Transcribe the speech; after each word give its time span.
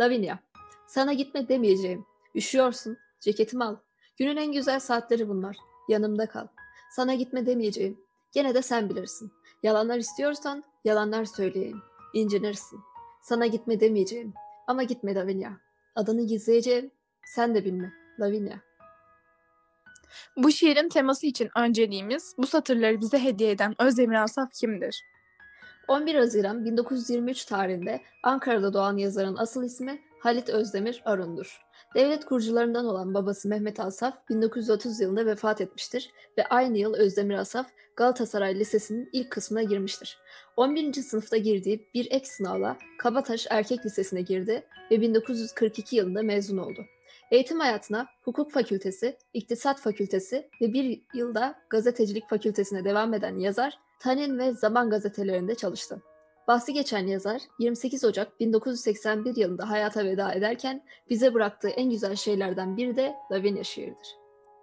Lavinia, 0.00 0.38
sana 0.86 1.12
gitme 1.12 1.48
demeyeceğim. 1.48 2.06
Üşüyorsun, 2.34 2.98
ceketimi 3.20 3.64
al. 3.64 3.76
Günün 4.18 4.36
en 4.36 4.52
güzel 4.52 4.80
saatleri 4.80 5.28
bunlar. 5.28 5.56
Yanımda 5.88 6.26
kal. 6.26 6.46
Sana 6.90 7.14
gitme 7.14 7.46
demeyeceğim. 7.46 8.00
Gene 8.32 8.54
de 8.54 8.62
sen 8.62 8.90
bilirsin. 8.90 9.32
Yalanlar 9.62 9.98
istiyorsan 9.98 10.64
yalanlar 10.84 11.24
söyleyeyim. 11.24 11.82
İncinirsin. 12.14 12.80
Sana 13.22 13.46
gitme 13.46 13.80
demeyeceğim. 13.80 14.34
Ama 14.66 14.82
gitme 14.82 15.14
Lavinia. 15.14 15.50
Adını 15.96 16.26
gizleyeceğim. 16.26 16.90
Sen 17.26 17.54
de 17.54 17.64
bilme. 17.64 17.92
Lavinia. 18.20 18.56
Bu 20.36 20.52
şiirin 20.52 20.88
teması 20.88 21.26
için 21.26 21.50
önceliğimiz 21.56 22.34
bu 22.38 22.46
satırları 22.46 23.00
bize 23.00 23.18
hediye 23.18 23.50
eden 23.50 23.74
Özdemir 23.82 24.22
Asaf 24.22 24.52
kimdir? 24.52 25.02
11 25.90 26.14
Haziran 26.14 26.64
1923 26.64 27.44
tarihinde 27.44 28.00
Ankara'da 28.22 28.72
doğan 28.72 28.96
yazarın 28.96 29.36
asıl 29.36 29.64
ismi 29.64 30.00
Halit 30.18 30.48
Özdemir 30.48 31.02
Arun'dur. 31.04 31.60
Devlet 31.94 32.24
kurucularından 32.24 32.86
olan 32.86 33.14
babası 33.14 33.48
Mehmet 33.48 33.80
Asaf 33.80 34.28
1930 34.28 35.00
yılında 35.00 35.26
vefat 35.26 35.60
etmiştir 35.60 36.10
ve 36.38 36.46
aynı 36.46 36.78
yıl 36.78 36.94
Özdemir 36.94 37.34
Asaf 37.34 37.66
Galatasaray 37.96 38.58
Lisesi'nin 38.58 39.08
ilk 39.12 39.30
kısmına 39.30 39.62
girmiştir. 39.62 40.18
11. 40.56 40.92
sınıfta 40.92 41.36
girdiği 41.36 41.88
bir 41.94 42.08
ek 42.10 42.26
sınavla 42.26 42.78
Kabataş 42.98 43.46
Erkek 43.50 43.86
Lisesi'ne 43.86 44.22
girdi 44.22 44.62
ve 44.90 45.00
1942 45.00 45.96
yılında 45.96 46.22
mezun 46.22 46.58
oldu. 46.58 46.80
Eğitim 47.30 47.60
hayatına 47.60 48.06
Hukuk 48.24 48.52
Fakültesi, 48.52 49.16
İktisat 49.34 49.80
Fakültesi 49.80 50.48
ve 50.60 50.72
bir 50.72 51.02
yılda 51.14 51.54
Gazetecilik 51.70 52.28
Fakültesine 52.28 52.84
devam 52.84 53.14
eden 53.14 53.38
yazar, 53.38 53.78
Tanin 54.00 54.38
ve 54.38 54.52
Zaman 54.52 54.90
gazetelerinde 54.90 55.54
çalıştı. 55.54 56.02
Bahsi 56.48 56.72
geçen 56.72 57.06
yazar 57.06 57.42
28 57.58 58.04
Ocak 58.04 58.40
1981 58.40 59.36
yılında 59.36 59.70
hayata 59.70 60.04
veda 60.04 60.32
ederken 60.32 60.84
bize 61.10 61.34
bıraktığı 61.34 61.68
en 61.68 61.90
güzel 61.90 62.16
şeylerden 62.16 62.76
biri 62.76 62.96
de 62.96 63.14
Lavinia 63.32 63.62
şiiridir. 63.62 64.16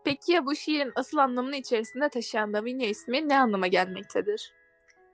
Peki 0.03 0.31
ya 0.31 0.45
bu 0.45 0.55
şiirin 0.55 0.91
asıl 0.95 1.17
anlamını 1.17 1.55
içerisinde 1.55 2.09
taşıyan 2.09 2.53
Lavinia 2.53 2.87
ismi 2.87 3.29
ne 3.29 3.39
anlama 3.39 3.67
gelmektedir? 3.67 4.53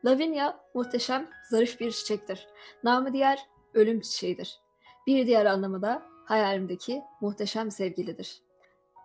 Lavinia 0.05 0.53
muhteşem, 0.73 1.29
zarif 1.49 1.79
bir 1.79 1.91
çiçektir. 1.91 2.47
Namı 2.83 3.13
diğer 3.13 3.39
ölüm 3.73 4.01
çiçeğidir. 4.01 4.59
Bir 5.07 5.27
diğer 5.27 5.45
anlamı 5.45 5.81
da 5.81 6.03
hayalimdeki 6.25 7.01
muhteşem 7.21 7.71
sevgilidir. 7.71 8.41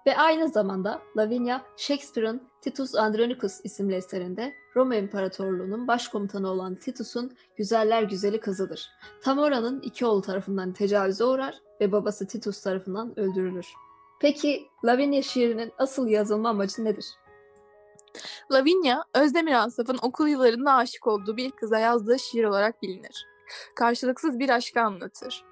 Ve 0.09 0.17
aynı 0.17 0.49
zamanda 0.49 1.03
Lavinia, 1.17 1.61
Shakespeare'ın 1.77 2.43
Titus 2.61 2.95
Andronicus 2.95 3.61
isimli 3.65 3.95
eserinde 3.95 4.55
Roma 4.77 4.95
İmparatorluğu'nun 4.95 5.89
başkomutanı 5.89 6.51
olan 6.51 6.75
Titus'un 6.75 7.37
güzeller 7.57 8.03
güzeli 8.03 8.41
kızıdır. 8.41 8.91
Tamora'nın 9.23 9.81
iki 9.81 10.07
oğlu 10.07 10.23
tarafından 10.23 10.73
tecavüze 10.73 11.25
uğrar 11.25 11.55
ve 11.81 11.93
babası 11.93 12.27
Titus 12.27 12.63
tarafından 12.63 13.19
öldürülür. 13.19 13.67
Peki 14.21 14.69
Lavinia 14.85 15.23
şiirinin 15.23 15.73
asıl 15.79 16.09
yazılma 16.09 16.49
amacı 16.49 16.85
nedir? 16.85 17.07
Lavinia, 18.53 19.03
Özdemir 19.15 19.65
Asaf'ın 19.65 19.99
okul 20.03 20.29
yıllarında 20.29 20.73
aşık 20.73 21.07
olduğu 21.07 21.37
bir 21.37 21.51
kıza 21.51 21.79
yazdığı 21.79 22.19
şiir 22.19 22.45
olarak 22.45 22.83
bilinir. 22.83 23.27
Karşılıksız 23.75 24.39
bir 24.39 24.49
aşkı 24.49 24.81
anlatır. 24.81 25.48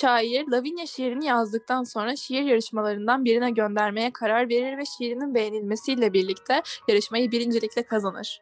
Şair, 0.00 0.48
Lavinia 0.48 0.86
şiirini 0.86 1.26
yazdıktan 1.26 1.84
sonra 1.84 2.16
şiir 2.16 2.42
yarışmalarından 2.42 3.24
birine 3.24 3.50
göndermeye 3.50 4.12
karar 4.12 4.48
verir 4.48 4.78
ve 4.78 4.84
şiirinin 4.98 5.34
beğenilmesiyle 5.34 6.12
birlikte 6.12 6.62
yarışmayı 6.88 7.30
birincilikle 7.32 7.82
kazanır. 7.82 8.40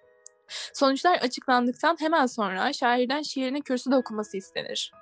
Sonuçlar 0.75 1.19
açıklandıktan 1.19 1.97
hemen 2.01 2.27
sonra 2.27 2.73
şairden 2.73 3.23
şiirini 3.23 3.63
kürsüde 3.63 3.97
okuması 3.97 4.37
istenir. 4.37 4.93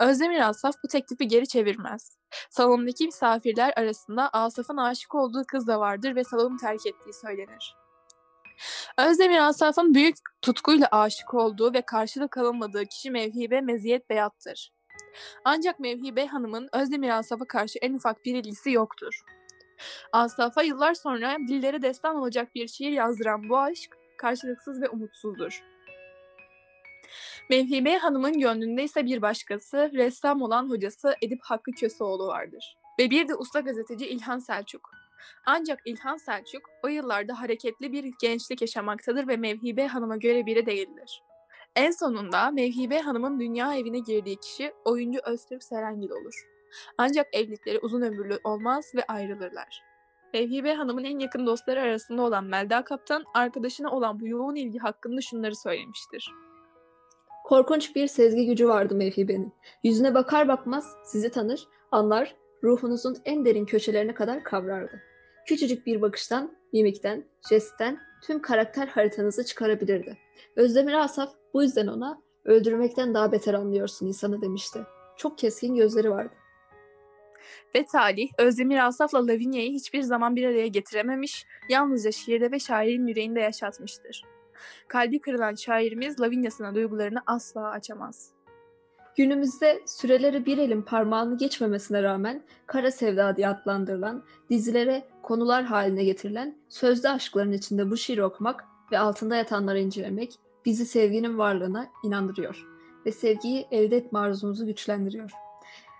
Özdemir 0.00 0.48
Asaf 0.48 0.74
bu 0.84 0.88
teklifi 0.88 1.28
geri 1.28 1.48
çevirmez. 1.48 2.18
Salondaki 2.50 3.06
misafirler 3.06 3.72
arasında 3.76 4.28
Asaf'ın 4.32 4.76
aşık 4.76 5.14
olduğu 5.14 5.44
kız 5.48 5.66
da 5.66 5.80
vardır 5.80 6.16
ve 6.16 6.24
salonu 6.24 6.56
terk 6.56 6.86
ettiği 6.86 7.12
söylenir. 7.12 7.76
Özdemir 8.98 9.48
Asaf'ın 9.48 9.94
büyük 9.94 10.16
tutkuyla 10.42 10.88
aşık 10.90 11.34
olduğu 11.34 11.74
ve 11.74 11.82
karşılık 11.82 12.36
alınmadığı 12.36 12.86
kişi 12.86 13.10
Mevhibe 13.10 13.60
Meziyet 13.60 14.10
Beyat'tır. 14.10 14.70
Ancak 15.44 15.80
Mevhibe 15.80 16.26
Hanım'ın 16.26 16.68
Özdemir 16.72 17.18
Asaf'a 17.18 17.44
karşı 17.44 17.78
en 17.82 17.94
ufak 17.94 18.24
bir 18.24 18.34
ilgisi 18.34 18.70
yoktur. 18.70 19.20
Asaf'a 20.12 20.62
yıllar 20.62 20.94
sonra 20.94 21.36
dillere 21.48 21.82
destan 21.82 22.16
olacak 22.16 22.54
bir 22.54 22.68
şiir 22.68 22.90
yazdıran 22.90 23.48
bu 23.48 23.58
aşk 23.58 23.96
karşılıksız 24.18 24.82
ve 24.82 24.88
umutsuzdur. 24.88 25.62
Mevhibe 27.50 27.96
Hanım'ın 27.96 28.40
gönlünde 28.40 28.84
ise 28.84 29.06
bir 29.06 29.22
başkası, 29.22 29.90
ressam 29.94 30.42
olan 30.42 30.70
hocası 30.70 31.14
Edip 31.22 31.40
Hakkı 31.42 31.72
Köseoğlu 31.72 32.26
vardır. 32.26 32.76
Ve 32.98 33.10
bir 33.10 33.28
de 33.28 33.34
usta 33.34 33.60
gazeteci 33.60 34.06
İlhan 34.06 34.38
Selçuk. 34.38 34.90
Ancak 35.46 35.78
İlhan 35.84 36.16
Selçuk 36.16 36.62
o 36.82 36.88
yıllarda 36.88 37.40
hareketli 37.40 37.92
bir 37.92 38.12
gençlik 38.20 38.60
yaşamaktadır 38.60 39.28
ve 39.28 39.36
Mevhibe 39.36 39.86
Hanım'a 39.86 40.16
göre 40.16 40.46
biri 40.46 40.66
değildir. 40.66 41.22
En 41.76 41.90
sonunda 41.90 42.50
Mevhibe 42.50 43.00
Hanım'ın 43.00 43.40
dünya 43.40 43.74
evine 43.74 43.98
girdiği 43.98 44.36
kişi 44.36 44.72
oyuncu 44.84 45.20
Öztürk 45.24 45.64
Serengil 45.64 46.10
olur. 46.10 46.34
Ancak 46.98 47.26
evlilikleri 47.32 47.78
uzun 47.78 48.02
ömürlü 48.02 48.38
olmaz 48.44 48.92
ve 48.94 49.04
ayrılırlar. 49.08 49.82
Mevhibe 50.34 50.74
Hanım'ın 50.74 51.04
en 51.04 51.18
yakın 51.18 51.46
dostları 51.46 51.80
arasında 51.80 52.22
olan 52.22 52.44
Melda 52.44 52.84
Kaptan, 52.84 53.24
arkadaşına 53.34 53.90
olan 53.90 54.20
bu 54.20 54.26
yoğun 54.26 54.54
ilgi 54.54 54.78
hakkında 54.78 55.20
şunları 55.20 55.56
söylemiştir. 55.56 56.30
Korkunç 57.44 57.96
bir 57.96 58.06
sezgi 58.06 58.46
gücü 58.46 58.68
vardı 58.68 58.94
Mevhibe'nin. 58.94 59.52
Yüzüne 59.84 60.14
bakar 60.14 60.48
bakmaz 60.48 60.96
sizi 61.04 61.30
tanır, 61.30 61.68
anlar, 61.92 62.36
ruhunuzun 62.64 63.16
en 63.24 63.44
derin 63.44 63.64
köşelerine 63.64 64.14
kadar 64.14 64.44
kavrardı. 64.44 65.02
Küçücük 65.46 65.86
bir 65.86 66.02
bakıştan, 66.02 66.56
mimikten, 66.72 67.24
jestten 67.48 68.00
tüm 68.22 68.42
karakter 68.42 68.86
haritanızı 68.86 69.44
çıkarabilirdi. 69.44 70.18
Özdemir 70.56 70.92
Asaf 70.92 71.39
bu 71.54 71.62
yüzden 71.62 71.86
ona 71.86 72.22
öldürmekten 72.44 73.14
daha 73.14 73.32
beter 73.32 73.54
anlıyorsun 73.54 74.06
insanı 74.06 74.42
demişti. 74.42 74.80
Çok 75.16 75.38
keskin 75.38 75.74
gözleri 75.74 76.10
vardı. 76.10 76.34
Ve 77.74 77.86
talih 77.86 78.30
Özdemir 78.38 78.86
Asaf'la 78.86 79.26
Lavinia'yı 79.26 79.72
hiçbir 79.72 80.02
zaman 80.02 80.36
bir 80.36 80.46
araya 80.46 80.66
getirememiş, 80.66 81.46
yalnızca 81.68 82.12
şiirde 82.12 82.52
ve 82.52 82.58
şairin 82.58 83.06
yüreğinde 83.06 83.40
yaşatmıştır. 83.40 84.22
Kalbi 84.88 85.20
kırılan 85.20 85.54
şairimiz 85.54 86.20
Lavinia'sına 86.20 86.74
duygularını 86.74 87.18
asla 87.26 87.70
açamaz. 87.70 88.32
Günümüzde 89.16 89.80
süreleri 89.86 90.46
bir 90.46 90.58
elin 90.58 90.82
parmağını 90.82 91.38
geçmemesine 91.38 92.02
rağmen 92.02 92.42
Kara 92.66 92.90
Sevda 92.90 93.36
diye 93.36 93.48
adlandırılan, 93.48 94.24
dizilere 94.50 95.04
konular 95.22 95.64
haline 95.64 96.04
getirilen 96.04 96.58
sözde 96.68 97.10
aşkların 97.10 97.52
içinde 97.52 97.90
bu 97.90 97.96
şiiri 97.96 98.24
okumak 98.24 98.64
ve 98.92 98.98
altında 98.98 99.36
yatanları 99.36 99.78
incelemek 99.78 100.34
bizi 100.64 100.86
sevginin 100.86 101.38
varlığına 101.38 101.88
inandırıyor 102.04 102.66
ve 103.06 103.12
sevgiyi 103.12 103.66
elde 103.70 103.96
etme 103.96 104.18
arzumuzu 104.18 104.66
güçlendiriyor. 104.66 105.30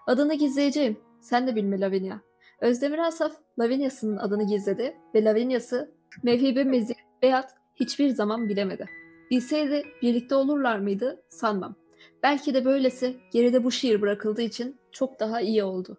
Adını 0.07 0.35
gizleyeceğim, 0.35 0.97
sen 1.21 1.47
de 1.47 1.57
bilme 1.57 1.81
Lavinia. 1.81 2.19
Özdemir 2.61 2.99
Asaf, 2.99 3.33
Lavinia'sının 3.59 4.17
adını 4.17 4.47
gizledi 4.47 4.97
ve 5.15 5.25
Lavinia'sı 5.25 5.95
Mevhibe 6.23 6.65
Mezi 6.65 6.95
Beyat 7.23 7.55
hiçbir 7.77 8.09
zaman 8.09 8.49
bilemedi. 8.49 8.87
Bilseydi 9.31 9.85
birlikte 10.03 10.35
olurlar 10.35 10.79
mıydı 10.79 11.23
sanmam. 11.29 11.75
Belki 12.23 12.55
de 12.55 12.65
böylesi 12.65 13.17
geride 13.33 13.65
bu 13.65 13.71
şiir 13.71 14.01
bırakıldığı 14.01 14.43
için 14.43 14.77
çok 14.93 15.21
daha 15.21 15.41
iyi 15.41 15.65
oldu. 15.65 15.99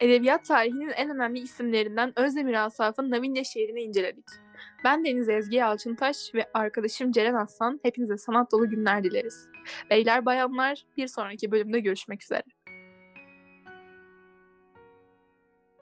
Edebiyat 0.00 0.44
tarihinin 0.44 0.92
en 0.96 1.10
önemli 1.10 1.38
isimlerinden 1.38 2.18
Özdemir 2.18 2.64
Asaf'ın 2.64 3.10
Lavinia 3.10 3.44
şiirini 3.44 3.80
inceledik. 3.80 4.24
Ben 4.84 5.04
Deniz 5.04 5.28
Ezgi 5.28 5.56
Yalçıntaş 5.56 6.34
ve 6.34 6.46
arkadaşım 6.54 7.12
Ceren 7.12 7.34
Aslan 7.34 7.80
hepinize 7.82 8.16
sanat 8.16 8.52
dolu 8.52 8.70
günler 8.70 9.04
dileriz. 9.04 9.48
Beyler 9.90 10.26
bayanlar 10.26 10.84
bir 10.96 11.06
sonraki 11.06 11.50
bölümde 11.50 11.80
görüşmek 11.80 12.22
üzere. 12.22 12.42